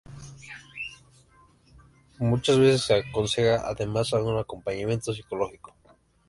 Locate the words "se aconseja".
2.81-3.61